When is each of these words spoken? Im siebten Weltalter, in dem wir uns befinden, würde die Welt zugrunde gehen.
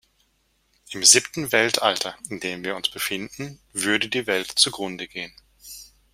Im 0.89 1.03
siebten 1.03 1.51
Weltalter, 1.51 2.17
in 2.27 2.39
dem 2.39 2.63
wir 2.63 2.75
uns 2.75 2.89
befinden, 2.89 3.59
würde 3.71 4.09
die 4.09 4.25
Welt 4.25 4.47
zugrunde 4.55 5.07
gehen. 5.07 5.31